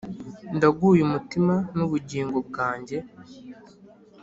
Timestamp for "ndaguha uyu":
0.55-1.05